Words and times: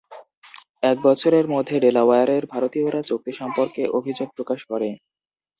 এক 0.83 0.97
বছরের 1.03 1.45
মধ্যে 1.47 1.75
ডেলাওয়্যারের 1.79 2.43
ভারতীয়রা 2.45 3.01
চুক্তি 3.03 3.31
সম্পর্কে 3.31 3.81
অভিযোগ 3.97 4.27
প্রকাশ 4.37 4.59
করে। 4.71 4.89